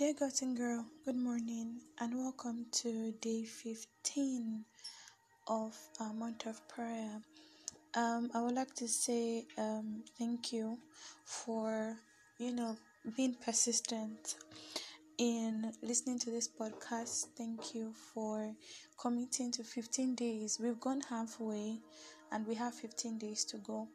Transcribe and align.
Dear 0.00 0.14
Gotten 0.14 0.54
Girl, 0.54 0.86
good 1.04 1.18
morning 1.18 1.78
and 1.98 2.16
welcome 2.16 2.64
to 2.72 3.12
day 3.20 3.44
15 3.44 4.64
of 5.46 5.76
our 6.00 6.14
month 6.14 6.46
of 6.46 6.66
prayer. 6.68 7.20
Um, 7.94 8.30
I 8.32 8.40
would 8.40 8.54
like 8.54 8.74
to 8.76 8.88
say 8.88 9.44
um, 9.58 10.02
thank 10.18 10.54
you 10.54 10.78
for, 11.26 11.98
you 12.38 12.50
know, 12.50 12.78
being 13.14 13.36
persistent 13.44 14.36
in 15.18 15.70
listening 15.82 16.18
to 16.20 16.30
this 16.30 16.48
podcast. 16.48 17.26
Thank 17.36 17.74
you 17.74 17.92
for 18.14 18.54
committing 18.98 19.52
to 19.52 19.62
15 19.62 20.14
days. 20.14 20.58
We've 20.58 20.80
gone 20.80 21.02
halfway 21.10 21.78
and 22.32 22.46
we 22.46 22.54
have 22.54 22.72
15 22.72 23.18
days 23.18 23.44
to 23.44 23.58
go. 23.58 23.86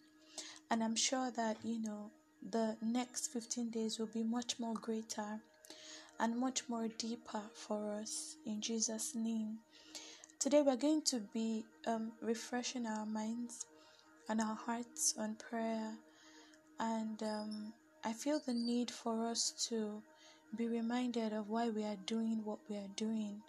And 0.69 0.83
I'm 0.83 0.95
sure 0.95 1.31
that, 1.31 1.57
you 1.63 1.81
know, 1.81 2.11
the 2.51 2.77
next 2.79 3.33
15 3.33 3.71
days 3.71 3.97
will 3.97 4.11
be 4.13 4.21
much 4.21 4.59
more 4.59 4.75
greater 4.75 5.41
and 6.19 6.37
much 6.37 6.67
more 6.69 6.87
deeper 6.97 7.41
for 7.53 7.91
us 7.91 8.37
in 8.45 8.61
Jesus' 8.61 9.15
name. 9.15 9.57
Today, 10.39 10.61
we're 10.61 10.75
going 10.75 11.01
to 11.03 11.19
be 11.33 11.65
um, 11.87 12.11
refreshing 12.21 12.85
our 12.85 13.05
minds 13.05 13.65
and 14.29 14.41
our 14.41 14.55
hearts 14.55 15.15
on 15.17 15.35
prayer, 15.35 15.93
and 16.79 17.21
um, 17.23 17.73
I 18.03 18.13
feel 18.13 18.39
the 18.39 18.53
need 18.53 18.91
for 18.91 19.25
us 19.25 19.51
to 19.69 20.01
be 20.55 20.67
reminded 20.67 21.33
of 21.33 21.49
why 21.49 21.69
we 21.69 21.83
are 21.83 21.97
doing 22.05 22.41
what 22.45 22.59
we 22.69 22.75
are 22.77 22.89
doing. 22.95 23.41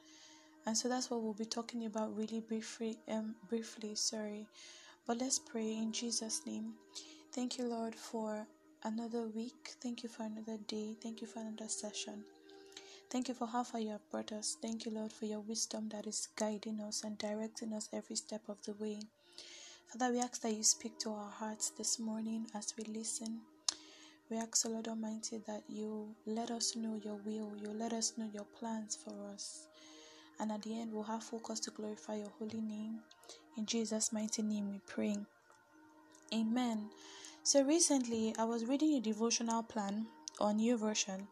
And 0.66 0.76
so 0.76 0.88
that's 0.88 1.10
what 1.10 1.22
we'll 1.22 1.34
be 1.34 1.44
talking 1.44 1.86
about 1.86 2.16
really 2.16 2.40
briefly 2.40 2.98
um 3.08 3.36
briefly, 3.48 3.94
sorry. 3.94 4.46
But 5.06 5.18
let's 5.18 5.38
pray 5.38 5.76
in 5.76 5.92
Jesus' 5.92 6.42
name. 6.46 6.74
Thank 7.32 7.58
you, 7.58 7.66
Lord, 7.66 7.94
for 7.94 8.46
another 8.82 9.28
week. 9.28 9.74
Thank 9.80 10.02
you 10.02 10.08
for 10.08 10.24
another 10.24 10.58
day. 10.66 10.96
Thank 11.00 11.20
you 11.20 11.28
for 11.28 11.38
another 11.40 11.68
session. 11.68 12.24
Thank 13.08 13.28
you 13.28 13.34
for 13.34 13.46
how 13.46 13.62
far 13.62 13.80
you 13.80 13.90
have 13.90 14.10
brought 14.10 14.32
us. 14.32 14.56
Thank 14.60 14.84
you, 14.84 14.90
Lord, 14.90 15.12
for 15.12 15.26
your 15.26 15.40
wisdom 15.40 15.88
that 15.90 16.06
is 16.06 16.28
guiding 16.34 16.80
us 16.80 17.04
and 17.04 17.16
directing 17.16 17.72
us 17.72 17.88
every 17.92 18.16
step 18.16 18.42
of 18.48 18.60
the 18.64 18.72
way. 18.74 18.98
Father, 19.86 20.12
we 20.12 20.20
ask 20.20 20.42
that 20.42 20.52
you 20.52 20.64
speak 20.64 20.98
to 20.98 21.10
our 21.10 21.30
hearts 21.30 21.70
this 21.70 22.00
morning 22.00 22.46
as 22.54 22.74
we 22.76 22.84
listen. 22.84 23.40
We 24.28 24.38
ask, 24.38 24.66
Lord 24.68 24.88
Almighty, 24.88 25.40
that 25.46 25.62
you 25.68 26.16
let 26.26 26.50
us 26.50 26.74
know 26.74 27.00
your 27.04 27.14
will, 27.24 27.52
you 27.62 27.68
let 27.68 27.92
us 27.92 28.14
know 28.18 28.28
your 28.34 28.46
plans 28.58 28.96
for 28.96 29.14
us. 29.32 29.68
And 30.40 30.50
at 30.50 30.62
the 30.62 30.80
end, 30.80 30.92
we'll 30.92 31.04
have 31.04 31.22
focus 31.22 31.60
to 31.60 31.70
glorify 31.70 32.16
your 32.16 32.32
holy 32.40 32.60
name. 32.60 32.98
In 33.56 33.66
Jesus' 33.66 34.12
mighty 34.12 34.42
name, 34.42 34.68
we 34.68 34.80
pray. 34.84 35.16
Amen. 36.34 36.90
So 37.44 37.62
recently, 37.62 38.34
I 38.36 38.44
was 38.44 38.64
reading 38.66 38.94
a 38.94 39.00
devotional 39.00 39.62
plan 39.62 40.06
on 40.40 40.58
YouVersion 40.58 41.28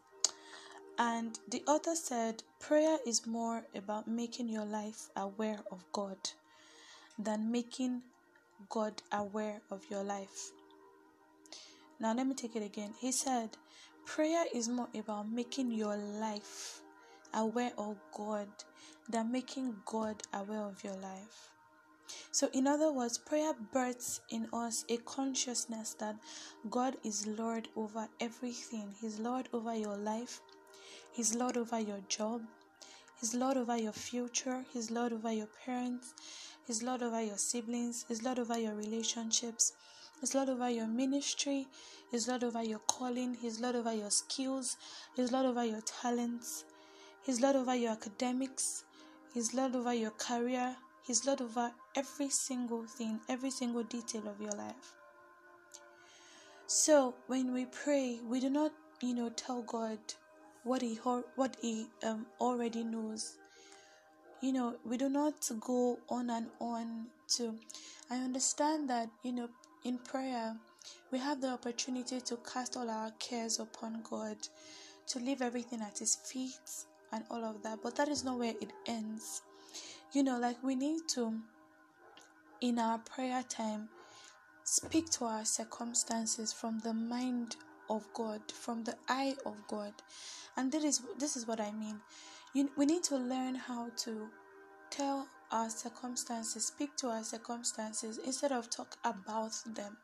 and 0.99 1.39
the 1.49 1.63
author 1.67 1.95
said 1.95 2.43
prayer 2.61 2.99
is 3.07 3.27
more 3.27 3.65
about 3.75 4.07
making 4.07 4.49
your 4.49 4.65
life 4.65 5.09
aware 5.17 5.61
of 5.71 5.85
God 5.93 6.19
than 7.19 7.51
making 7.51 8.03
God 8.69 9.03
aware 9.13 9.61
of 9.71 9.83
your 9.91 10.03
life. 10.03 10.53
Now, 12.01 12.15
let 12.15 12.27
me 12.27 12.35
take 12.35 12.57
it 12.57 12.63
again. 12.63 12.93
He 12.99 13.13
said 13.13 13.57
prayer 14.07 14.45
is 14.55 14.69
more 14.69 14.89
about 14.95 15.31
making 15.31 15.73
your 15.73 15.97
life 15.97 16.81
aware 17.33 17.73
of 17.79 17.97
God 18.17 18.49
than 19.09 19.33
making 19.33 19.77
God 19.87 20.23
aware 20.33 20.63
of 20.63 20.83
your 20.85 20.97
life. 20.97 21.51
So, 22.31 22.49
in 22.53 22.67
other 22.67 22.93
words, 22.93 23.17
prayer 23.19 23.53
births 23.73 24.21
in 24.31 24.49
us 24.53 24.85
a 24.89 24.99
consciousness 24.99 25.95
that 26.01 26.17
God 26.71 26.97
is 27.05 27.27
Lord 27.27 27.69
over 27.77 28.09
everything. 28.21 28.95
He's 29.01 29.19
Lord 29.19 29.49
over 29.53 29.75
your 29.75 29.97
life, 29.97 30.41
He's 31.15 31.33
Lord 31.37 31.57
over 31.57 31.79
your 31.79 32.01
job. 32.09 32.43
He's 33.21 33.35
Lord 33.37 33.57
over 33.57 33.77
your 33.79 33.93
future. 33.93 34.65
He's 34.73 34.91
Lord 34.91 35.13
over 35.13 35.33
your 35.33 35.47
parents. 35.65 36.13
He's 36.67 36.83
Lord 36.83 37.05
over 37.05 37.23
your 37.23 37.39
siblings. 37.39 38.05
He's 38.09 38.25
Lord 38.25 38.41
over 38.41 38.59
your 38.59 38.75
relationships. 38.75 39.75
He's 40.21 40.35
Lord 40.35 40.49
over 40.49 40.69
your 40.69 40.89
ministry. 40.89 41.69
He's 42.11 42.27
Lord 42.27 42.43
over 42.43 42.65
your 42.65 42.81
calling. 42.81 43.35
He's 43.41 43.61
Lord 43.61 43.77
over 43.77 43.95
your 43.95 44.11
skills. 44.11 44.77
He's 45.15 45.31
Lord 45.31 45.47
over 45.47 45.65
your 45.65 45.83
talents. 45.83 46.65
He's 47.23 47.41
Lord 47.41 47.55
over 47.55 47.77
your 47.77 47.93
academics. 47.93 48.83
He's 49.33 49.55
Lord 49.55 49.77
over 49.77 49.95
your 49.95 50.11
career. 50.11 50.75
He's 51.07 51.25
Lord 51.25 51.43
over 51.43 51.71
every 51.95 52.29
single 52.29 52.87
thing, 52.87 53.21
every 53.29 53.53
single 53.53 53.85
detail 53.85 54.27
of 54.27 54.41
your 54.41 54.57
life. 54.59 54.97
So 56.67 57.15
when 57.29 57.53
we 57.53 57.67
pray, 57.67 58.19
we 58.27 58.41
do 58.41 58.51
not, 58.51 58.73
you 59.01 59.15
know, 59.15 59.29
tell 59.29 59.63
God 59.63 59.99
what 60.65 60.83
he 60.83 60.95
what 61.37 61.57
he 61.61 61.87
um, 62.03 62.27
already 62.41 62.83
knows. 62.83 63.37
You 64.41 64.53
know 64.53 64.75
we 64.85 64.97
do 64.97 65.09
not 65.09 65.35
go 65.61 65.99
on 66.09 66.29
and 66.29 66.47
on 66.61 67.07
to 67.37 67.55
i 68.11 68.17
understand 68.17 68.91
that 68.91 69.09
you 69.23 69.33
know 69.33 69.49
in 69.85 69.97
prayer 69.97 70.55
we 71.11 71.19
have 71.19 71.41
the 71.41 71.49
opportunity 71.49 72.21
to 72.21 72.37
cast 72.53 72.77
all 72.77 72.91
our 72.91 73.11
cares 73.19 73.59
upon 73.59 74.03
god 74.03 74.37
to 75.07 75.19
leave 75.19 75.41
everything 75.41 75.81
at 75.81 75.99
his 75.99 76.17
feet 76.17 76.59
and 77.13 77.25
all 77.31 77.43
of 77.43 77.63
that 77.63 77.79
but 77.83 77.97
that 77.97 78.09
is 78.09 78.23
not 78.25 78.39
where 78.39 78.55
it 78.61 78.73
ends. 78.87 79.43
You 80.13 80.23
know 80.23 80.39
like 80.39 80.63
we 80.63 80.75
need 80.75 81.09
to 81.15 81.41
in 82.61 82.79
our 82.79 82.99
prayer 82.99 83.43
time 83.49 83.89
speak 84.65 85.11
to 85.11 85.25
our 85.25 85.45
circumstances 85.45 86.53
from 86.53 86.81
the 86.81 86.93
mind 86.93 87.57
of 87.89 88.07
God, 88.15 88.41
from 88.53 88.85
the 88.85 88.97
eye 89.09 89.37
of 89.45 89.57
God. 89.69 89.93
And 90.57 90.71
this 90.71 90.85
is 90.85 91.03
this 91.19 91.37
is 91.37 91.47
what 91.47 91.61
I 91.61 91.73
mean. 91.73 92.01
You, 92.55 92.71
we 92.77 92.87
need 92.87 93.03
to 93.05 93.17
learn 93.17 93.55
how 93.55 93.91
to 94.05 94.29
tell 94.91 95.29
our 95.51 95.69
circumstances, 95.71 96.67
speak 96.67 96.97
to 96.97 97.09
our 97.09 97.25
circumstances 97.25 98.19
instead 98.19 98.53
of 98.53 98.71
talk 98.71 98.97
about 99.05 99.53
them. 99.75 99.97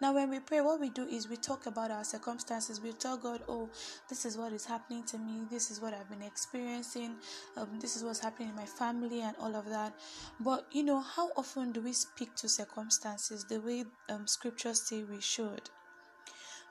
Now, 0.00 0.14
when 0.14 0.30
we 0.30 0.40
pray, 0.40 0.62
what 0.62 0.80
we 0.80 0.88
do 0.88 1.06
is 1.06 1.28
we 1.28 1.36
talk 1.36 1.66
about 1.66 1.90
our 1.90 2.04
circumstances. 2.04 2.80
We 2.80 2.92
tell 2.92 3.18
God, 3.18 3.42
"Oh, 3.46 3.68
this 4.08 4.24
is 4.24 4.38
what 4.38 4.52
is 4.54 4.64
happening 4.64 5.04
to 5.04 5.18
me. 5.18 5.46
This 5.50 5.70
is 5.70 5.78
what 5.80 5.92
I've 5.92 6.08
been 6.08 6.22
experiencing. 6.22 7.16
Um, 7.56 7.78
this 7.80 7.96
is 7.96 8.02
what's 8.02 8.20
happening 8.20 8.48
in 8.48 8.54
my 8.56 8.64
family, 8.64 9.20
and 9.20 9.36
all 9.36 9.54
of 9.54 9.66
that." 9.66 9.92
But 10.40 10.66
you 10.72 10.84
know, 10.84 11.00
how 11.00 11.30
often 11.36 11.72
do 11.72 11.82
we 11.82 11.92
speak 11.92 12.34
to 12.36 12.48
circumstances 12.48 13.44
the 13.44 13.60
way 13.60 13.84
um, 14.08 14.26
scriptures 14.26 14.80
say 14.80 15.02
we 15.02 15.20
should? 15.20 15.68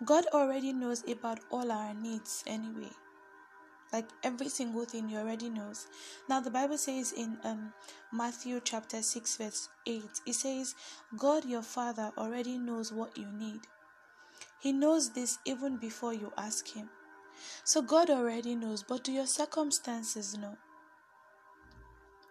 God 0.06 0.26
already 0.34 0.72
knows 0.72 1.04
about 1.10 1.40
all 1.52 1.72
our 1.72 1.94
needs 1.94 2.44
anyway. 2.48 2.92
Like 3.92 4.08
every 4.24 4.50
single 4.50 4.86
thing 4.86 5.10
he 5.10 5.18
already 5.18 5.50
knows. 5.50 5.88
Now 6.30 6.40
the 6.40 6.52
Bible 6.52 6.78
says 6.78 7.12
in 7.12 7.38
um 7.44 7.74
Matthew 8.12 8.62
chapter 8.64 9.02
6 9.02 9.38
verse 9.38 9.70
8, 9.86 10.04
it 10.26 10.34
says, 10.36 10.76
God 11.18 11.44
your 11.44 11.64
Father 11.64 12.12
already 12.18 12.58
knows 12.58 12.94
what 12.94 13.18
you 13.18 13.28
need. 13.32 13.62
He 14.62 14.72
knows 14.72 15.12
this 15.12 15.40
even 15.46 15.78
before 15.78 16.14
you 16.14 16.31
ask 16.38 16.68
him. 16.68 16.90
So 17.64 17.81
God 17.81 18.10
already 18.10 18.56
knows, 18.56 18.84
but 18.84 19.04
do 19.04 19.12
your 19.12 19.28
circumstances 19.28 20.38
know? 20.38 20.58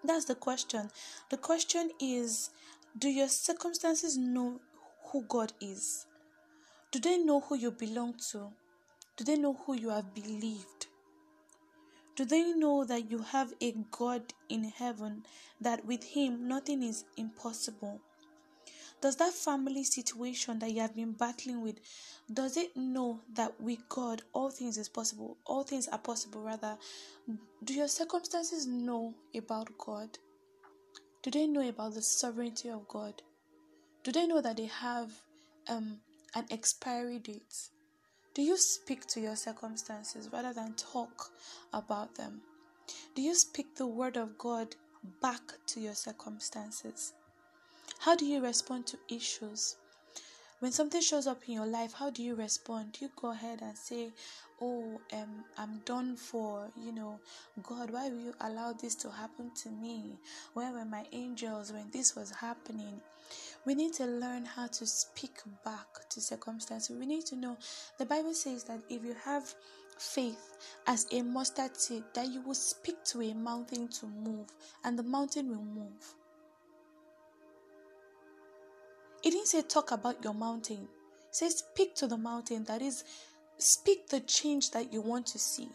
That's 0.04 0.26
the 0.26 0.34
question. 0.34 0.90
The 1.30 1.36
question 1.36 1.90
is, 2.00 2.50
do 2.96 3.08
your 3.08 3.28
circumstances 3.28 4.16
know 4.16 4.60
who 5.10 5.24
God 5.28 5.52
is? 5.60 6.06
Do 6.90 6.98
they 7.00 7.18
know 7.18 7.40
who 7.40 7.56
you 7.56 7.70
belong 7.70 8.14
to? 8.30 8.50
Do 9.18 9.24
they 9.24 9.36
know 9.36 9.52
who 9.52 9.74
you 9.74 9.90
have 9.90 10.14
believed? 10.14 10.86
Do 12.16 12.24
they 12.24 12.52
know 12.52 12.84
that 12.84 13.10
you 13.10 13.18
have 13.18 13.52
a 13.60 13.72
God 13.90 14.32
in 14.48 14.64
heaven, 14.64 15.24
that 15.60 15.84
with 15.84 16.02
Him 16.02 16.48
nothing 16.48 16.82
is 16.82 17.04
impossible? 17.16 18.00
Does 19.00 19.16
that 19.16 19.34
family 19.34 19.84
situation 19.84 20.58
that 20.58 20.72
you 20.72 20.80
have 20.80 20.96
been 20.96 21.12
battling 21.12 21.60
with, 21.60 21.78
does 22.32 22.56
it 22.56 22.76
know 22.76 23.20
that 23.34 23.60
with 23.60 23.86
God 23.88 24.22
all 24.32 24.50
things 24.50 24.78
is 24.78 24.88
possible? 24.88 25.36
All 25.44 25.62
things 25.62 25.88
are 25.88 25.98
possible 25.98 26.40
rather. 26.40 26.76
Do 27.62 27.74
your 27.74 27.86
circumstances 27.86 28.66
know 28.66 29.14
about 29.36 29.76
God? 29.78 30.18
Do 31.22 31.30
they 31.30 31.46
know 31.46 31.68
about 31.68 31.94
the 31.94 32.02
sovereignty 32.02 32.70
of 32.70 32.88
God? 32.88 33.22
Do 34.02 34.10
they 34.10 34.26
know 34.26 34.40
that 34.40 34.56
they 34.56 34.66
have 34.66 35.12
um 35.68 36.00
an 36.34 36.46
expiry 36.50 37.18
date? 37.18 37.70
Do 38.34 38.42
you 38.42 38.56
speak 38.56 39.06
to 39.06 39.20
your 39.20 39.36
circumstances 39.36 40.28
rather 40.32 40.52
than 40.52 40.74
talk 40.74 41.30
about 41.72 42.14
them? 42.14 42.40
Do 43.14 43.22
you 43.22 43.34
speak 43.34 43.74
the 43.74 43.86
word 43.86 44.16
of 44.16 44.38
God 44.38 44.76
back 45.20 45.42
to 45.66 45.80
your 45.80 45.94
circumstances? 45.94 47.14
How 47.98 48.14
do 48.14 48.26
you 48.26 48.40
respond 48.40 48.86
to 48.88 48.98
issues? 49.08 49.76
When 50.60 50.72
something 50.72 51.00
shows 51.00 51.28
up 51.28 51.42
in 51.46 51.54
your 51.54 51.66
life, 51.66 51.92
how 51.92 52.10
do 52.10 52.20
you 52.20 52.34
respond? 52.34 52.92
Do 52.92 53.04
you 53.04 53.10
go 53.14 53.30
ahead 53.30 53.60
and 53.62 53.78
say, 53.78 54.10
Oh, 54.60 55.00
um, 55.12 55.44
I'm 55.56 55.78
done 55.84 56.16
for, 56.16 56.68
you 56.76 56.90
know, 56.90 57.20
God, 57.62 57.90
why 57.90 58.08
will 58.08 58.18
you 58.18 58.34
allow 58.40 58.72
this 58.72 58.96
to 58.96 59.10
happen 59.10 59.52
to 59.62 59.70
me? 59.70 60.18
Where 60.54 60.72
were 60.72 60.84
my 60.84 61.04
angels 61.12 61.72
when 61.72 61.88
this 61.92 62.16
was 62.16 62.32
happening? 62.32 63.00
We 63.64 63.76
need 63.76 63.92
to 63.94 64.06
learn 64.06 64.44
how 64.46 64.66
to 64.66 64.86
speak 64.86 65.38
back 65.64 66.08
to 66.08 66.20
circumstances. 66.20 66.96
We 66.96 67.06
need 67.06 67.26
to 67.26 67.36
know 67.36 67.56
the 67.98 68.06
Bible 68.06 68.34
says 68.34 68.64
that 68.64 68.80
if 68.88 69.04
you 69.04 69.14
have 69.24 69.54
faith 69.98 70.56
as 70.86 71.06
a 71.12 71.22
mustard 71.22 71.76
seed 71.76 72.04
that 72.14 72.28
you 72.28 72.40
will 72.40 72.54
speak 72.54 73.02
to 73.04 73.22
a 73.22 73.34
mountain 73.34 73.88
to 73.88 74.06
move 74.06 74.46
and 74.84 74.98
the 74.98 75.02
mountain 75.02 75.48
will 75.50 75.64
move. 75.64 76.14
It 79.22 79.30
didn't 79.30 79.48
say 79.48 79.62
talk 79.62 79.90
about 79.90 80.22
your 80.22 80.34
mountain. 80.34 80.88
It 81.28 81.34
says 81.34 81.58
speak 81.58 81.94
to 81.96 82.06
the 82.06 82.16
mountain. 82.16 82.64
That 82.64 82.82
is, 82.82 83.04
speak 83.58 84.08
the 84.08 84.20
change 84.20 84.70
that 84.70 84.92
you 84.92 85.00
want 85.00 85.26
to 85.28 85.38
see. 85.38 85.68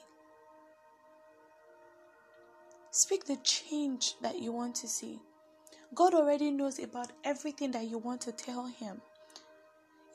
Speak 2.92 3.26
the 3.26 3.38
change 3.38 4.16
that 4.22 4.40
you 4.40 4.52
want 4.52 4.76
to 4.76 4.88
see. 4.88 5.20
God 5.96 6.14
already 6.14 6.52
knows 6.52 6.80
about 6.80 7.12
everything 7.24 7.72
that 7.72 7.86
you 7.86 7.98
want 7.98 8.22
to 8.22 8.32
tell 8.32 8.68
Him. 8.68 9.02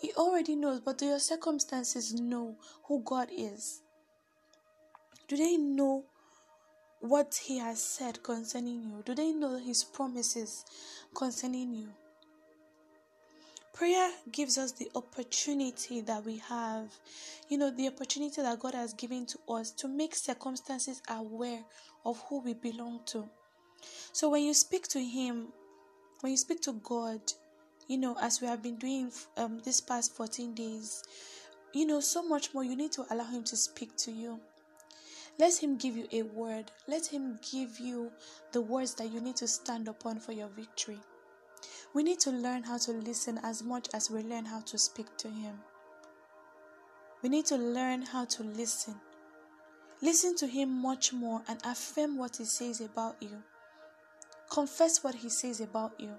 He 0.01 0.13
already 0.13 0.55
knows, 0.55 0.81
but 0.81 0.99
do 0.99 1.07
your 1.07 1.19
circumstances 1.19 2.15
know 2.15 2.57
who 2.85 3.03
God 3.05 3.29
is? 3.37 3.83
Do 5.27 5.37
they 5.37 5.57
know 5.57 6.05
what 7.01 7.41
He 7.45 7.59
has 7.59 7.83
said 7.83 8.23
concerning 8.23 8.83
you? 8.83 9.03
Do 9.05 9.15
they 9.15 9.33
know 9.33 9.59
His 9.59 9.85
promises 9.85 10.65
concerning 11.15 11.75
you? 11.75 11.89
Prayer 13.79 14.11
gives 14.33 14.59
us 14.59 14.73
the 14.73 14.91
opportunity 14.97 16.01
that 16.01 16.25
we 16.25 16.39
have, 16.39 16.91
you 17.49 17.57
know, 17.57 17.71
the 17.71 17.87
opportunity 17.87 18.43
that 18.43 18.59
God 18.59 18.75
has 18.75 18.93
given 18.93 19.25
to 19.27 19.39
us 19.49 19.71
to 19.71 19.87
make 19.87 20.17
circumstances 20.17 21.01
aware 21.09 21.63
of 22.05 22.21
who 22.29 22.41
we 22.41 22.55
belong 22.55 23.03
to. 23.07 23.29
So 24.11 24.31
when 24.31 24.43
you 24.43 24.53
speak 24.53 24.89
to 24.89 24.99
Him, 25.01 25.53
when 26.23 26.33
you 26.33 26.37
speak 26.37 26.61
to 26.63 26.73
God, 26.73 27.21
you 27.87 27.99
know, 27.99 28.17
as 28.21 28.41
we 28.41 28.49
have 28.49 28.65
been 28.65 28.79
doing 28.79 29.13
um, 29.37 29.61
this 29.65 29.81
past 29.81 30.13
14 30.17 30.55
days, 30.55 31.05
you 31.73 31.87
know, 31.87 32.01
so 32.01 32.21
much 32.21 32.53
more, 32.55 32.65
you 32.65 32.75
need 32.75 32.91
to 32.91 33.07
allow 33.11 33.27
Him 33.27 33.45
to 33.45 33.57
speak 33.57 33.97
to 33.99 34.11
you. 34.11 34.41
Let 35.39 35.63
Him 35.63 35.77
give 35.77 35.97
you 35.97 36.09
a 36.11 36.23
word. 36.23 36.73
Let 36.89 37.07
Him 37.07 37.39
give 37.53 37.79
you 37.79 38.11
the 38.51 38.61
words 38.61 38.95
that 38.95 39.13
you 39.13 39.21
need 39.21 39.37
to 39.37 39.47
stand 39.47 39.87
upon 39.87 40.19
for 40.19 40.33
your 40.33 40.49
victory. 40.49 40.99
We 41.95 42.03
need 42.03 42.21
to 42.21 42.31
learn 42.31 42.63
how 42.63 42.79
to 42.79 42.93
listen 42.93 43.39
as 43.43 43.63
much 43.63 43.89
as 43.95 44.11
we 44.11 44.23
learn 44.23 44.45
how 44.45 44.61
to 44.61 44.79
speak 44.79 45.17
to 45.19 45.29
Him. 45.29 45.59
We 47.23 47.29
need 47.29 47.47
to 47.47 47.57
learn 47.57 48.03
how 48.03 48.27
to 48.27 48.43
listen. 48.43 48.95
Listen 50.03 50.37
to 50.37 50.47
Him 50.47 50.71
much 50.71 51.13
more 51.13 51.43
and 51.49 51.59
affirm 51.65 52.17
what 52.17 52.37
He 52.37 52.45
says 52.45 52.81
about 52.81 53.17
you. 53.21 53.43
Confess 54.51 55.03
what 55.03 55.15
He 55.15 55.29
says 55.29 55.61
about 55.61 55.99
you. 55.99 56.15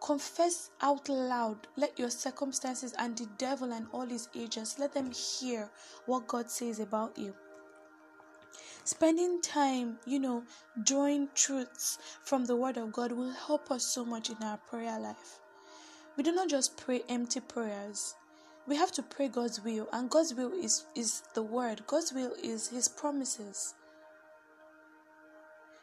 Confess 0.00 0.70
out 0.80 1.08
loud. 1.08 1.66
Let 1.76 1.98
your 1.98 2.10
circumstances 2.10 2.94
and 2.98 3.16
the 3.16 3.28
devil 3.36 3.72
and 3.72 3.86
all 3.92 4.06
his 4.06 4.28
agents 4.34 4.78
let 4.78 4.94
them 4.94 5.10
hear 5.10 5.68
what 6.06 6.28
God 6.28 6.50
says 6.50 6.78
about 6.78 7.18
you 7.18 7.34
spending 8.84 9.40
time, 9.40 9.98
you 10.06 10.18
know, 10.18 10.42
drawing 10.84 11.28
truths 11.34 11.98
from 12.22 12.46
the 12.46 12.56
Word 12.56 12.76
of 12.76 12.92
God 12.92 13.12
will 13.12 13.32
help 13.32 13.70
us 13.70 13.84
so 13.84 14.04
much 14.04 14.30
in 14.30 14.36
our 14.42 14.56
prayer 14.56 14.98
life. 14.98 15.40
We 16.16 16.22
do 16.22 16.32
not 16.32 16.48
just 16.48 16.76
pray 16.76 17.02
empty 17.08 17.40
prayers. 17.40 18.14
We 18.66 18.76
have 18.76 18.92
to 18.92 19.02
pray 19.02 19.28
God's 19.28 19.62
will, 19.62 19.88
and 19.92 20.10
God's 20.10 20.34
will 20.34 20.52
is, 20.52 20.84
is 20.94 21.22
the 21.34 21.42
Word, 21.42 21.86
God's 21.86 22.12
will 22.12 22.32
is 22.42 22.68
His 22.68 22.88
promises. 22.88 23.74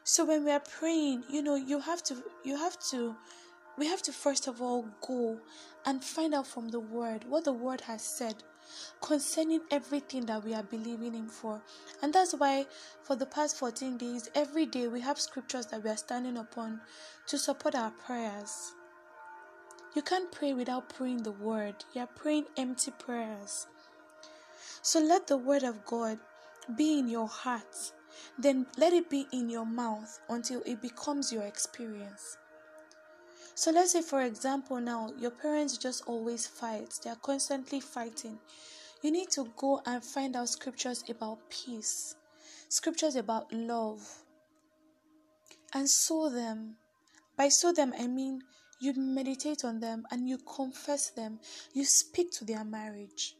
So 0.03 0.23
when 0.23 0.45
we 0.45 0.51
are 0.51 0.59
praying, 0.59 1.23
you 1.29 1.41
know, 1.41 1.55
you 1.55 1.79
have 1.79 2.03
to, 2.03 2.23
you 2.43 2.57
have 2.57 2.77
to, 2.91 3.15
we 3.77 3.87
have 3.87 4.01
to 4.03 4.11
first 4.11 4.47
of 4.47 4.61
all 4.61 4.85
go 5.05 5.37
and 5.85 6.03
find 6.03 6.33
out 6.33 6.47
from 6.47 6.69
the 6.69 6.79
Word 6.79 7.25
what 7.27 7.43
the 7.43 7.53
Word 7.53 7.81
has 7.81 8.01
said 8.01 8.35
concerning 9.01 9.61
everything 9.69 10.25
that 10.25 10.43
we 10.43 10.53
are 10.53 10.63
believing 10.63 11.13
Him 11.13 11.27
for. 11.27 11.61
And 12.01 12.13
that's 12.13 12.33
why, 12.33 12.65
for 13.03 13.15
the 13.15 13.25
past 13.25 13.57
14 13.59 13.97
days, 13.97 14.29
every 14.33 14.65
day 14.65 14.87
we 14.87 15.01
have 15.01 15.19
scriptures 15.19 15.67
that 15.67 15.83
we 15.83 15.89
are 15.89 15.97
standing 15.97 16.37
upon 16.37 16.81
to 17.27 17.37
support 17.37 17.75
our 17.75 17.91
prayers. 17.91 18.73
You 19.95 20.01
can't 20.01 20.31
pray 20.31 20.53
without 20.53 20.89
praying 20.89 21.23
the 21.23 21.31
Word, 21.31 21.75
you 21.93 22.01
are 22.01 22.07
praying 22.07 22.45
empty 22.57 22.91
prayers. 22.91 23.67
So 24.81 24.99
let 24.99 25.27
the 25.27 25.37
Word 25.37 25.63
of 25.63 25.85
God 25.85 26.19
be 26.75 26.97
in 26.99 27.07
your 27.07 27.27
heart, 27.27 27.91
then 28.39 28.65
let 28.77 28.93
it 28.93 29.09
be 29.09 29.27
in 29.31 29.49
your 29.49 29.65
mouth 29.65 30.19
until 30.29 30.61
it 30.65 30.81
becomes 30.81 31.31
your 31.31 31.43
experience. 31.43 32.37
So 33.57 33.71
let's 33.71 33.93
say, 33.93 34.01
for 34.01 34.21
example, 34.21 34.81
now 34.81 35.11
your 35.17 35.31
parents 35.31 35.77
just 35.77 36.03
always 36.07 36.45
fight, 36.45 36.93
they 37.03 37.09
are 37.09 37.15
constantly 37.15 37.79
fighting. 37.79 38.37
You 39.01 39.11
need 39.11 39.29
to 39.31 39.47
go 39.55 39.81
and 39.85 40.03
find 40.03 40.35
out 40.35 40.49
scriptures 40.49 41.03
about 41.09 41.49
peace, 41.49 42.15
scriptures 42.67 43.15
about 43.15 43.51
love, 43.53 44.01
and 45.73 45.89
sow 45.89 46.29
them. 46.29 46.75
By 47.37 47.47
sow 47.47 47.71
them, 47.71 47.93
I 47.97 48.07
mean 48.07 48.41
you 48.81 48.93
meditate 48.93 49.63
on 49.63 49.79
them 49.79 50.05
and 50.11 50.27
you 50.27 50.37
confess 50.37 51.09
them, 51.11 51.39
you 51.73 51.85
speak 51.85 52.31
to 52.31 52.45
their 52.45 52.65
marriage 52.65 53.35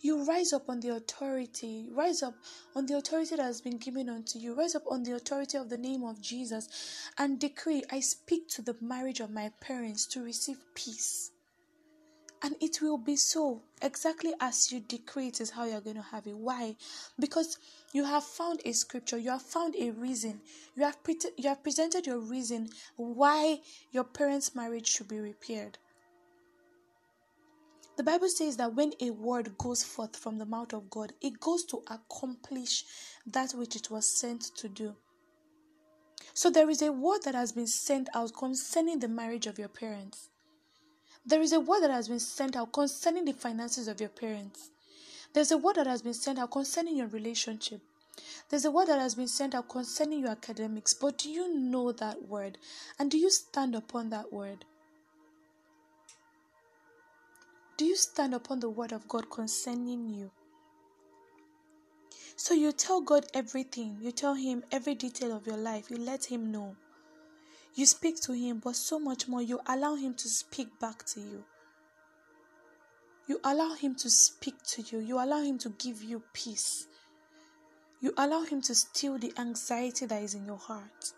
you 0.00 0.24
rise 0.24 0.52
up 0.52 0.68
on 0.68 0.80
the 0.80 0.88
authority, 0.88 1.88
rise 1.92 2.22
up 2.22 2.34
on 2.74 2.86
the 2.86 2.96
authority 2.96 3.36
that 3.36 3.42
has 3.42 3.60
been 3.60 3.76
given 3.76 4.08
unto 4.08 4.38
you, 4.38 4.54
rise 4.54 4.74
up 4.74 4.84
on 4.90 5.02
the 5.02 5.12
authority 5.12 5.58
of 5.58 5.68
the 5.68 5.78
name 5.78 6.04
of 6.04 6.20
Jesus, 6.20 7.10
and 7.18 7.38
decree, 7.38 7.82
I 7.90 8.00
speak 8.00 8.48
to 8.50 8.62
the 8.62 8.76
marriage 8.80 9.20
of 9.20 9.30
my 9.30 9.52
parents 9.60 10.06
to 10.06 10.22
receive 10.22 10.58
peace. 10.74 11.30
And 12.42 12.56
it 12.60 12.80
will 12.80 12.96
be 12.96 13.16
so. 13.16 13.60
Exactly 13.82 14.32
as 14.40 14.72
you 14.72 14.80
decree 14.80 15.28
it 15.28 15.42
is 15.42 15.50
how 15.50 15.64
you're 15.64 15.82
going 15.82 15.96
to 15.96 16.02
have 16.02 16.26
it. 16.26 16.36
Why? 16.36 16.76
Because 17.18 17.58
you 17.92 18.04
have 18.04 18.24
found 18.24 18.62
a 18.64 18.72
scripture, 18.72 19.18
you 19.18 19.30
have 19.30 19.42
found 19.42 19.76
a 19.76 19.90
reason, 19.90 20.40
you 20.74 20.84
have, 20.84 21.02
pre- 21.02 21.18
you 21.36 21.50
have 21.50 21.62
presented 21.62 22.06
your 22.06 22.18
reason 22.18 22.70
why 22.96 23.60
your 23.90 24.04
parents' 24.04 24.54
marriage 24.54 24.86
should 24.86 25.08
be 25.08 25.20
repaired. 25.20 25.76
The 28.00 28.04
Bible 28.12 28.30
says 28.30 28.56
that 28.56 28.74
when 28.74 28.94
a 28.98 29.10
word 29.10 29.58
goes 29.58 29.84
forth 29.84 30.16
from 30.16 30.38
the 30.38 30.46
mouth 30.46 30.72
of 30.72 30.88
God, 30.88 31.12
it 31.20 31.38
goes 31.38 31.64
to 31.64 31.82
accomplish 31.86 32.86
that 33.26 33.52
which 33.52 33.76
it 33.76 33.90
was 33.90 34.18
sent 34.18 34.56
to 34.56 34.70
do. 34.70 34.96
So 36.32 36.48
there 36.48 36.70
is 36.70 36.80
a 36.80 36.92
word 36.92 37.24
that 37.24 37.34
has 37.34 37.52
been 37.52 37.66
sent 37.66 38.08
out 38.14 38.32
concerning 38.34 39.00
the 39.00 39.08
marriage 39.08 39.46
of 39.46 39.58
your 39.58 39.68
parents. 39.68 40.30
There 41.26 41.42
is 41.42 41.52
a 41.52 41.60
word 41.60 41.82
that 41.82 41.90
has 41.90 42.08
been 42.08 42.20
sent 42.20 42.56
out 42.56 42.72
concerning 42.72 43.26
the 43.26 43.34
finances 43.34 43.86
of 43.86 44.00
your 44.00 44.08
parents. 44.08 44.70
There's 45.34 45.52
a 45.52 45.58
word 45.58 45.76
that 45.76 45.86
has 45.86 46.00
been 46.00 46.14
sent 46.14 46.38
out 46.38 46.52
concerning 46.52 46.96
your 46.96 47.08
relationship. 47.08 47.82
There's 48.48 48.64
a 48.64 48.70
word 48.70 48.88
that 48.88 48.98
has 48.98 49.14
been 49.14 49.28
sent 49.28 49.54
out 49.54 49.68
concerning 49.68 50.20
your 50.20 50.30
academics. 50.30 50.94
But 50.94 51.18
do 51.18 51.28
you 51.28 51.54
know 51.54 51.92
that 51.92 52.22
word? 52.26 52.56
And 52.98 53.10
do 53.10 53.18
you 53.18 53.28
stand 53.28 53.74
upon 53.74 54.08
that 54.08 54.32
word? 54.32 54.64
Do 57.80 57.86
you 57.86 57.96
stand 57.96 58.34
upon 58.34 58.60
the 58.60 58.68
word 58.68 58.92
of 58.92 59.08
God 59.08 59.30
concerning 59.30 60.10
you? 60.10 60.30
So 62.36 62.52
you 62.52 62.72
tell 62.72 63.00
God 63.00 63.24
everything. 63.32 63.96
You 64.02 64.12
tell 64.12 64.34
Him 64.34 64.62
every 64.70 64.94
detail 64.94 65.34
of 65.34 65.46
your 65.46 65.56
life. 65.56 65.90
You 65.90 65.96
let 65.96 66.26
Him 66.26 66.52
know. 66.52 66.76
You 67.74 67.86
speak 67.86 68.20
to 68.24 68.34
Him, 68.34 68.58
but 68.62 68.76
so 68.76 68.98
much 68.98 69.28
more, 69.28 69.40
you 69.40 69.60
allow 69.66 69.94
Him 69.94 70.12
to 70.12 70.28
speak 70.28 70.78
back 70.78 71.06
to 71.06 71.20
you. 71.20 71.42
You 73.26 73.40
allow 73.44 73.72
Him 73.72 73.94
to 73.94 74.10
speak 74.10 74.62
to 74.72 74.82
you. 74.82 74.98
You 74.98 75.14
allow 75.16 75.40
Him 75.40 75.56
to 75.60 75.70
give 75.70 76.02
you 76.02 76.22
peace. 76.34 76.86
You 78.02 78.12
allow 78.18 78.42
Him 78.42 78.60
to 78.60 78.74
still 78.74 79.16
the 79.16 79.32
anxiety 79.38 80.04
that 80.04 80.22
is 80.22 80.34
in 80.34 80.44
your 80.44 80.58
heart. 80.58 81.14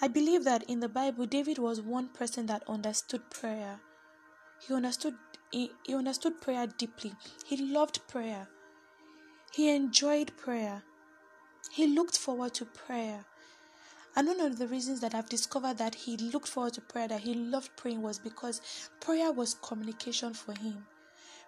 I 0.00 0.08
believe 0.08 0.44
that 0.44 0.62
in 0.62 0.80
the 0.80 0.88
Bible, 0.88 1.26
David 1.26 1.58
was 1.58 1.82
one 1.82 2.08
person 2.08 2.46
that 2.46 2.62
understood 2.66 3.28
prayer. 3.28 3.80
He 4.66 4.74
understood 4.74 5.14
he, 5.50 5.72
he 5.84 5.94
understood 5.94 6.40
prayer 6.40 6.66
deeply. 6.66 7.14
He 7.44 7.56
loved 7.56 8.06
prayer. 8.08 8.48
He 9.52 9.74
enjoyed 9.74 10.36
prayer. 10.36 10.82
He 11.70 11.86
looked 11.86 12.18
forward 12.18 12.54
to 12.54 12.64
prayer. 12.64 13.24
And 14.16 14.28
one 14.28 14.40
of 14.40 14.58
the 14.58 14.66
reasons 14.66 15.00
that 15.00 15.14
I've 15.14 15.28
discovered 15.28 15.78
that 15.78 15.94
he 15.94 16.16
looked 16.16 16.48
forward 16.48 16.74
to 16.74 16.80
prayer, 16.80 17.08
that 17.08 17.20
he 17.20 17.34
loved 17.34 17.70
praying, 17.76 18.02
was 18.02 18.18
because 18.18 18.60
prayer 19.00 19.32
was 19.32 19.54
communication 19.54 20.34
for 20.34 20.54
him. 20.54 20.86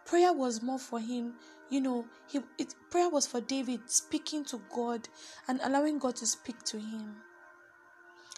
Prayer 0.05 0.33
was 0.33 0.63
more 0.63 0.79
for 0.79 1.01
him, 1.01 1.35
you 1.71 1.81
know, 1.81 2.05
he 2.27 2.41
it, 2.59 2.75
prayer 2.91 3.09
was 3.09 3.27
for 3.27 3.41
David 3.41 3.81
speaking 3.89 4.45
to 4.47 4.61
God 4.75 5.09
and 5.47 5.61
allowing 5.63 5.99
God 5.99 6.17
to 6.17 6.27
speak 6.27 6.63
to 6.65 6.79
him. 6.79 7.17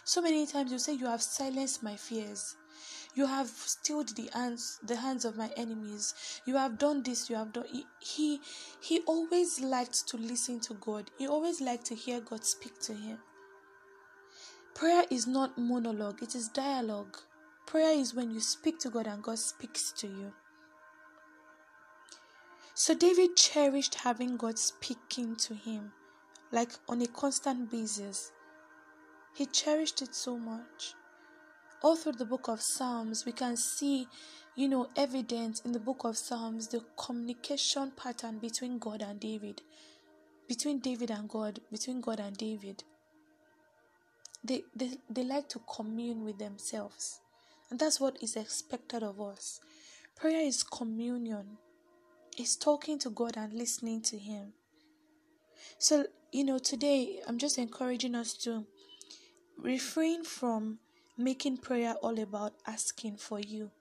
So 0.03 0.21
many 0.21 0.45
times 0.45 0.71
you 0.71 0.79
say, 0.79 0.93
You 0.93 1.07
have 1.07 1.21
silenced 1.21 1.81
my 1.81 1.95
fears. 1.95 2.55
You 3.15 3.27
have 3.27 3.47
stilled 3.47 4.15
the 4.15 4.29
hands 4.33 4.79
the 4.83 4.95
hands 4.95 5.25
of 5.25 5.37
my 5.37 5.49
enemies. 5.55 6.13
You 6.45 6.55
have 6.55 6.77
done 6.77 7.03
this, 7.03 7.29
you 7.29 7.35
have 7.35 7.53
done 7.53 7.65
he, 7.65 7.85
he 7.99 8.41
he 8.81 9.01
always 9.01 9.59
liked 9.59 10.07
to 10.07 10.17
listen 10.17 10.59
to 10.61 10.73
God. 10.75 11.11
He 11.17 11.27
always 11.27 11.61
liked 11.61 11.85
to 11.87 11.95
hear 11.95 12.21
God 12.21 12.43
speak 12.45 12.79
to 12.81 12.93
him. 12.93 13.19
Prayer 14.73 15.05
is 15.11 15.27
not 15.27 15.57
monologue, 15.57 16.23
it 16.23 16.33
is 16.33 16.49
dialogue. 16.49 17.17
Prayer 17.67 17.93
is 17.97 18.13
when 18.13 18.31
you 18.31 18.39
speak 18.39 18.79
to 18.79 18.89
God 18.89 19.07
and 19.07 19.21
God 19.21 19.39
speaks 19.39 19.91
to 19.93 20.07
you. 20.07 20.33
So 22.73 22.95
David 22.95 23.35
cherished 23.35 23.95
having 23.95 24.35
God 24.35 24.57
speaking 24.57 25.35
to 25.37 25.53
him, 25.53 25.91
like 26.51 26.71
on 26.89 27.01
a 27.01 27.07
constant 27.07 27.69
basis. 27.69 28.31
He 29.35 29.45
cherished 29.45 30.01
it 30.01 30.15
so 30.15 30.37
much. 30.37 30.95
All 31.83 31.97
through 31.97 32.13
the 32.13 32.25
book 32.25 32.47
of 32.47 32.61
Psalms, 32.61 33.25
we 33.25 33.33
can 33.33 33.57
see, 33.57 34.07
you 34.55 34.69
know, 34.69 34.87
evidence 34.95 35.59
in 35.65 35.73
the 35.73 35.81
book 35.81 36.05
of 36.05 36.17
Psalms 36.17 36.69
the 36.69 36.81
communication 36.97 37.91
pattern 37.91 38.39
between 38.39 38.79
God 38.79 39.01
and 39.01 39.19
David, 39.19 39.61
between 40.47 40.79
David 40.79 41.11
and 41.11 41.27
God, 41.27 41.59
between 41.69 41.99
God 41.99 42.21
and 42.21 42.37
David. 42.37 42.85
They, 44.45 44.63
they, 44.73 44.91
they 45.09 45.25
like 45.25 45.49
to 45.49 45.59
commune 45.59 46.23
with 46.23 46.39
themselves. 46.39 47.19
And 47.69 47.77
that's 47.77 47.99
what 47.99 48.17
is 48.21 48.37
expected 48.37 49.03
of 49.03 49.19
us. 49.19 49.59
Prayer 50.15 50.39
is 50.39 50.63
communion, 50.63 51.57
it's 52.37 52.55
talking 52.55 52.97
to 52.99 53.09
God 53.09 53.35
and 53.35 53.51
listening 53.51 54.01
to 54.03 54.17
Him. 54.17 54.53
So, 55.79 56.05
you 56.31 56.45
know, 56.45 56.59
today 56.59 57.19
I'm 57.27 57.37
just 57.37 57.57
encouraging 57.57 58.15
us 58.15 58.35
to 58.45 58.65
refrain 59.57 60.23
from 60.23 60.79
making 61.17 61.57
prayer 61.57 61.93
all 62.01 62.19
about 62.19 62.53
asking 62.65 63.17
for 63.17 63.39
you. 63.39 63.71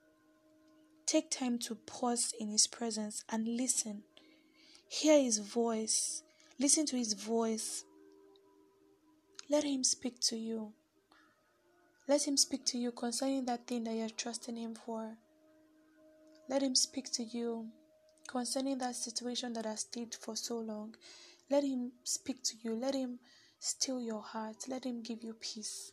Take 1.07 1.31
time 1.31 1.59
to 1.61 1.75
pause 1.75 2.35
in 2.39 2.49
His 2.49 2.67
presence 2.67 3.25
and 3.31 3.47
listen. 3.47 4.03
Hear 4.89 5.21
His 5.21 5.39
voice. 5.39 6.23
Listen 6.59 6.87
to 6.87 6.97
His 6.97 7.15
voice. 7.15 7.85
Let 9.49 9.65
Him 9.65 9.85
speak 9.85 10.21
to 10.21 10.37
you. 10.37 10.73
Let 12.09 12.27
Him 12.27 12.37
speak 12.37 12.65
to 12.67 12.79
you 12.79 12.93
concerning 12.93 13.47
that 13.47 13.67
thing 13.67 13.85
that 13.85 13.95
you're 13.95 14.11
trusting 14.11 14.57
Him 14.57 14.75
for. 14.75 15.17
Let 16.49 16.62
Him 16.62 16.75
speak 16.75 17.11
to 17.12 17.23
you 17.23 17.69
concerning 18.29 18.79
that 18.79 18.97
situation 18.97 19.53
that 19.55 19.65
has 19.65 19.81
stayed 19.81 20.15
for 20.15 20.37
so 20.37 20.59
long. 20.59 20.95
Let 21.51 21.65
Him 21.65 21.93
speak 22.05 22.43
to 22.45 22.55
you. 22.62 22.75
Let 22.75 22.95
Him 22.95 23.19
still 23.59 24.01
your 24.01 24.23
heart. 24.23 24.65
Let 24.69 24.85
Him 24.85 25.03
give 25.03 25.23
you 25.23 25.35
peace. 25.35 25.93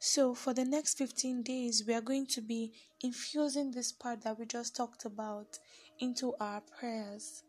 So, 0.00 0.32
for 0.32 0.54
the 0.54 0.64
next 0.64 0.96
15 0.96 1.42
days, 1.42 1.82
we 1.84 1.92
are 1.92 2.00
going 2.00 2.26
to 2.26 2.40
be 2.40 2.72
infusing 3.02 3.72
this 3.72 3.90
part 3.90 4.22
that 4.22 4.38
we 4.38 4.46
just 4.46 4.76
talked 4.76 5.04
about 5.04 5.58
into 5.98 6.34
our 6.38 6.60
prayers. 6.60 7.42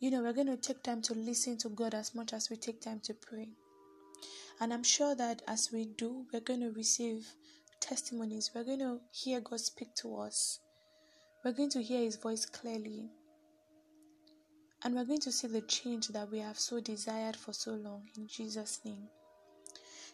You 0.00 0.10
know, 0.10 0.22
we're 0.22 0.32
going 0.32 0.48
to 0.48 0.56
take 0.56 0.82
time 0.82 1.00
to 1.02 1.14
listen 1.14 1.58
to 1.58 1.68
God 1.68 1.94
as 1.94 2.12
much 2.12 2.32
as 2.32 2.50
we 2.50 2.56
take 2.56 2.80
time 2.80 2.98
to 3.04 3.14
pray. 3.14 3.50
And 4.60 4.72
I'm 4.72 4.82
sure 4.82 5.14
that 5.14 5.42
as 5.46 5.70
we 5.72 5.84
do, 5.84 6.26
we're 6.32 6.40
going 6.40 6.60
to 6.60 6.72
receive 6.72 7.28
testimonies. 7.78 8.50
We're 8.52 8.64
going 8.64 8.80
to 8.80 8.98
hear 9.12 9.40
God 9.40 9.60
speak 9.60 9.94
to 9.96 10.16
us. 10.16 10.58
We're 11.44 11.52
going 11.52 11.70
to 11.70 11.82
hear 11.82 12.00
His 12.00 12.16
voice 12.16 12.46
clearly. 12.46 13.10
And 14.82 14.96
we're 14.96 15.04
going 15.04 15.20
to 15.20 15.30
see 15.30 15.46
the 15.46 15.60
change 15.60 16.08
that 16.08 16.32
we 16.32 16.40
have 16.40 16.58
so 16.58 16.80
desired 16.80 17.36
for 17.36 17.52
so 17.52 17.74
long 17.74 18.08
in 18.16 18.26
Jesus' 18.26 18.80
name. 18.84 19.08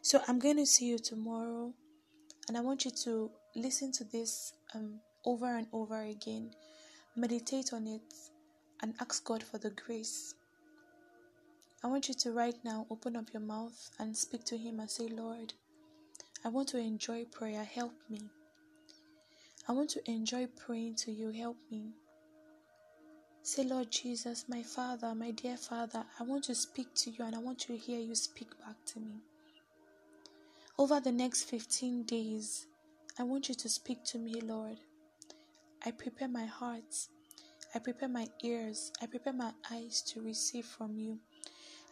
So 0.02 0.21
I'm 0.26 0.38
going 0.38 0.57
to 0.57 0.67
see 0.67 0.87
you 0.87 0.99
tomorrow. 0.99 1.73
And 2.49 2.57
I 2.57 2.61
want 2.61 2.85
you 2.85 2.90
to 3.05 3.31
listen 3.55 3.93
to 3.93 4.05
this 4.05 4.55
um, 4.75 5.00
over 5.26 5.57
and 5.57 5.67
over 5.73 6.02
again. 6.02 6.52
Meditate 7.17 7.73
on 7.73 7.87
it 7.87 8.14
and 8.83 8.95
ask 9.00 9.25
God 9.25 9.43
for 9.43 9.59
the 9.59 9.71
grace. 9.71 10.35
I 11.85 11.88
want 11.88 12.09
you 12.09 12.14
to 12.14 12.33
right 12.33 12.57
now 12.64 12.87
open 12.90 13.17
up 13.17 13.33
your 13.33 13.43
mouth 13.43 13.90
and 13.99 14.17
speak 14.17 14.45
to 14.45 14.57
Him 14.57 14.81
and 14.81 14.90
say, 14.90 15.09
Lord, 15.09 15.52
I 16.45 16.49
want 16.49 16.69
to 16.69 16.78
enjoy 16.78 17.25
prayer. 17.26 17.64
Help 17.64 17.93
me. 18.09 18.21
I 19.69 19.73
want 19.73 19.90
to 19.90 20.11
enjoy 20.11 20.47
praying 20.47 20.97
to 21.05 21.12
you. 21.12 21.31
Help 21.31 21.57
me. 21.71 21.93
Say, 23.43 23.64
Lord 23.64 23.90
Jesus, 23.90 24.45
my 24.49 24.62
Father, 24.62 25.14
my 25.14 25.31
dear 25.31 25.57
Father, 25.57 26.05
I 26.19 26.23
want 26.23 26.45
to 26.45 26.55
speak 26.55 26.95
to 26.97 27.11
you 27.11 27.25
and 27.25 27.35
I 27.35 27.38
want 27.38 27.59
to 27.61 27.76
hear 27.76 28.00
you 28.00 28.14
speak 28.14 28.50
back 28.59 28.76
to 28.87 29.00
me. 29.00 29.23
Over 30.80 31.00
the 31.00 31.11
next 31.11 31.44
15 31.50 32.04
days, 32.04 32.68
I 33.18 33.25
want 33.25 33.49
you 33.49 33.54
to 33.56 33.68
speak 33.68 34.04
to 34.04 34.18
me, 34.18 34.40
Lord. 34.40 34.76
I 35.85 35.90
prepare 35.90 36.28
my 36.28 36.47
heart, 36.47 36.94
I 37.75 37.80
prepare 37.80 38.08
my 38.08 38.28
ears, 38.44 38.92
I 39.02 39.06
prepare 39.06 39.32
my 39.32 39.50
eyes 39.73 40.02
to 40.02 40.20
receive 40.20 40.64
from 40.66 40.97
you. 40.97 41.18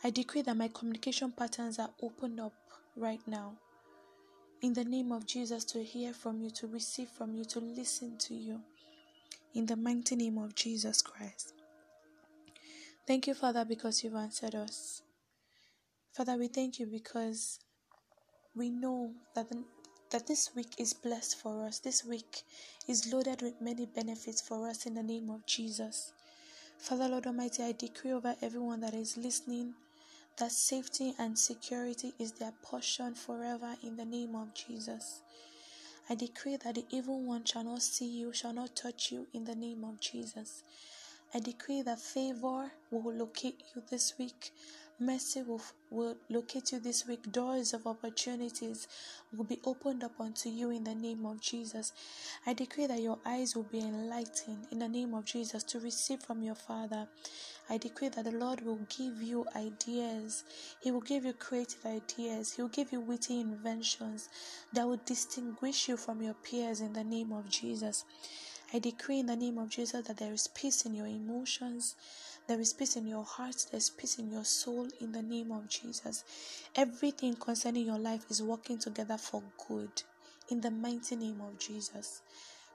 I 0.05 0.11
decree 0.11 0.43
that 0.43 0.57
my 0.57 0.69
communication 0.69 1.33
patterns 1.33 1.81
are 1.81 1.91
opened 2.01 2.39
up 2.39 2.53
right 2.97 3.19
now. 3.27 3.55
In 4.63 4.73
the 4.73 4.85
name 4.85 5.11
of 5.11 5.27
Jesus, 5.27 5.65
to 5.65 5.83
hear 5.83 6.13
from 6.13 6.41
you, 6.41 6.51
to 6.51 6.69
receive 6.69 7.09
from 7.09 7.35
you, 7.35 7.45
to 7.47 7.59
listen 7.59 8.17
to 8.19 8.35
you. 8.35 8.61
In 9.55 9.67
the 9.67 9.75
mighty 9.75 10.15
name 10.15 10.39
of 10.39 10.55
Jesus 10.55 11.03
Christ. 11.03 11.55
Thank 13.05 13.27
you, 13.27 13.35
Father, 13.35 13.65
because 13.65 14.05
you've 14.05 14.15
answered 14.15 14.55
us. 14.55 15.03
Father, 16.13 16.37
we 16.37 16.47
thank 16.47 16.79
you 16.79 16.87
because 16.87 17.59
we 18.57 18.71
know 18.71 19.13
that, 19.35 19.49
the, 19.51 19.63
that 20.11 20.27
this 20.27 20.51
week 20.57 20.75
is 20.79 20.95
blessed 20.95 21.39
for 21.41 21.67
us. 21.67 21.79
This 21.79 22.05
week 22.05 22.43
is 22.89 23.13
loaded 23.13 23.43
with 23.43 23.61
many 23.61 23.87
benefits 23.87 24.41
for 24.41 24.67
us 24.69 24.87
in 24.87 24.95
the 24.95 25.03
name 25.03 25.29
of 25.31 25.45
Jesus. 25.47 26.13
Father, 26.79 27.09
Lord 27.09 27.27
Almighty, 27.27 27.63
I 27.63 27.73
decree 27.73 28.13
over 28.13 28.35
everyone 28.43 28.81
that 28.81 28.95
is 28.95 29.17
listening 29.17 29.75
that 30.39 30.53
safety 30.53 31.15
and 31.19 31.39
security 31.39 32.13
is 32.19 32.33
their 32.33 32.53
portion 32.63 33.15
forever 33.15 33.75
in 33.83 33.97
the 33.97 34.05
name 34.05 34.35
of 34.35 34.55
Jesus. 34.55 35.23
I 36.09 36.15
decree 36.15 36.57
that 36.57 36.75
the 36.77 36.85
evil 36.91 37.21
one 37.23 37.45
shall 37.45 37.65
not 37.65 37.83
see 37.83 38.07
you, 38.07 38.33
shall 38.33 38.53
not 38.53 38.77
touch 38.77 39.11
you 39.11 39.27
in 39.33 39.45
the 39.45 39.55
name 39.55 39.83
of 39.85 40.01
Jesus. 40.01 40.63
I 41.35 41.41
decree 41.41 41.83
that 41.83 41.99
favor 41.99 42.71
will 42.91 43.15
locate 43.15 43.63
you 43.75 43.83
this 43.91 44.15
week. 44.19 44.53
Mercy 44.99 45.43
will, 45.43 45.61
will 45.91 46.17
locate 46.31 46.73
you 46.73 46.81
this 46.81 47.07
week. 47.07 47.31
Doors 47.31 47.75
of 47.75 47.87
opportunities 47.87 48.89
will 49.37 49.45
be 49.45 49.61
opened 49.67 50.03
up 50.03 50.19
unto 50.19 50.49
you 50.49 50.71
in 50.71 50.85
the 50.85 50.95
name 50.95 51.27
of 51.27 51.39
Jesus. 51.39 51.93
I 52.47 52.55
decree 52.55 52.87
that 52.87 53.03
your 53.03 53.19
eyes 53.27 53.55
will 53.55 53.65
be 53.65 53.81
enlightened 53.81 54.67
in 54.73 54.79
the 54.79 54.89
name 54.89 55.13
of 55.13 55.27
Jesus 55.27 55.63
to 55.65 55.81
receive 55.81 56.21
from 56.21 56.43
your 56.43 56.55
Father. 56.55 57.09
I 57.69 57.77
decree 57.77 58.09
that 58.09 58.25
the 58.25 58.33
Lord 58.33 58.63
will 58.63 58.81
give 58.89 59.21
you 59.21 59.45
ideas. 59.55 60.45
He 60.81 60.91
will 60.91 61.03
give 61.03 61.27
you 61.27 61.35
creative 61.35 61.85
ideas. 61.85 62.55
He 62.55 62.63
will 62.63 62.71
give 62.71 62.91
you 62.91 63.01
witty 63.01 63.39
inventions 63.39 64.31
that 64.73 64.87
will 64.87 65.01
distinguish 65.05 65.89
you 65.91 65.99
from 65.99 66.23
your 66.23 66.35
peers 66.35 66.81
in 66.81 66.95
the 66.95 67.05
name 67.05 67.33
of 67.33 67.51
Jesus. 67.51 68.07
I 68.75 68.79
decree 68.79 69.21
in 69.21 69.27
the 69.27 69.37
name 69.37 69.59
of 69.59 69.71
Jesus 69.71 70.07
that 70.07 70.17
there 70.17 70.33
is 70.33 70.49
peace 70.49 70.85
in 70.87 70.95
your 70.95 71.07
emotions, 71.07 71.95
there 72.49 72.61
is 72.61 72.73
peace 72.73 72.97
in 72.97 73.07
your 73.07 73.25
heart, 73.25 73.67
there's 73.71 73.91
peace 73.91 74.19
in 74.19 74.31
your 74.31 74.45
soul 74.45 74.89
in 75.01 75.13
the 75.13 75.23
name 75.23 75.53
of 75.53 75.69
Jesus. 75.69 76.25
Everything 76.75 77.35
concerning 77.35 77.87
your 77.87 77.99
life 77.99 78.25
is 78.31 78.43
working 78.43 78.79
together 78.79 79.19
for 79.19 79.43
good 79.69 80.03
in 80.51 80.61
the 80.61 80.71
mighty 80.71 81.17
name 81.17 81.41
of 81.41 81.59
Jesus. 81.59 82.23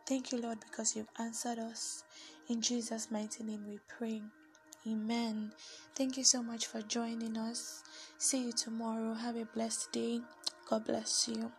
Thank 0.05 0.31
you, 0.31 0.39
Lord, 0.41 0.59
because 0.59 0.95
you've 0.95 1.07
answered 1.19 1.59
us. 1.59 2.03
In 2.49 2.61
Jesus' 2.61 3.11
mighty 3.11 3.43
name 3.43 3.65
we 3.67 3.79
pray. 3.87 4.21
Amen. 4.87 5.51
Thank 5.95 6.17
you 6.17 6.23
so 6.23 6.41
much 6.41 6.65
for 6.65 6.81
joining 6.81 7.37
us. 7.37 7.83
See 8.17 8.45
you 8.45 8.51
tomorrow. 8.51 9.13
Have 9.13 9.35
a 9.35 9.45
blessed 9.45 9.91
day. 9.91 10.21
God 10.69 10.85
bless 10.85 11.27
you. 11.27 11.51